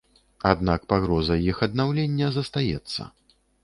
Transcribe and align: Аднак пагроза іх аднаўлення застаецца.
Аднак 0.51 0.87
пагроза 0.93 1.39
іх 1.53 1.63
аднаўлення 1.69 2.35
застаецца. 2.43 3.01